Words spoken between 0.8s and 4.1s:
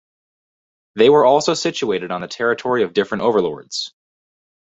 They were also situated on the territory of different overlords.